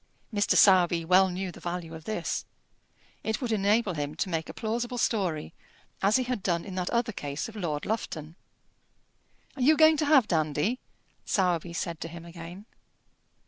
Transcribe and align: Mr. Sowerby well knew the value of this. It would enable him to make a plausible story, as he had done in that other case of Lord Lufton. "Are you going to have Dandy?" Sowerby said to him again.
Mr. 0.33 0.55
Sowerby 0.57 1.05
well 1.05 1.29
knew 1.29 1.51
the 1.51 1.59
value 1.59 1.93
of 1.93 2.05
this. 2.05 2.45
It 3.23 3.39
would 3.39 3.51
enable 3.51 3.93
him 3.93 4.15
to 4.15 4.29
make 4.29 4.49
a 4.49 4.53
plausible 4.55 4.97
story, 4.97 5.53
as 6.01 6.15
he 6.15 6.23
had 6.23 6.41
done 6.41 6.65
in 6.65 6.73
that 6.73 6.89
other 6.89 7.11
case 7.11 7.47
of 7.47 7.55
Lord 7.55 7.85
Lufton. 7.85 8.35
"Are 9.55 9.61
you 9.61 9.77
going 9.77 9.97
to 9.97 10.05
have 10.05 10.27
Dandy?" 10.27 10.79
Sowerby 11.23 11.73
said 11.73 12.01
to 12.01 12.07
him 12.07 12.25
again. 12.25 12.65